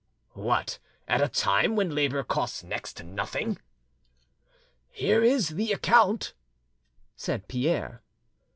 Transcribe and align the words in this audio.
"What! 0.33 0.79
at 1.07 1.21
a 1.21 1.27
time 1.27 1.75
when 1.75 1.93
labour 1.93 2.23
costs 2.23 2.63
next 2.63 2.93
to 2.97 3.03
nothing?" 3.03 3.59
"Here 4.89 5.21
is 5.23 5.49
the 5.49 5.71
account," 5.71 6.33
said 7.15 7.47
Pierre. 7.47 8.01